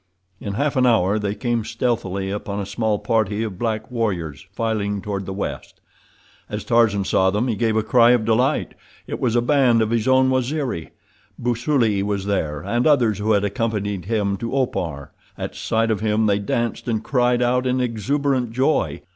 [0.39, 4.99] In half an hour they came stealthily upon a small party of black warriors filing
[4.99, 5.79] toward the west.
[6.49, 10.07] As Tarzan saw them he gave a cry of delight—it was a band of his
[10.07, 10.89] own Waziri.
[11.39, 15.11] Busuli was there, and others who had accompanied him to Opar.
[15.37, 19.03] At sight of him they danced and cried out in exuberant joy.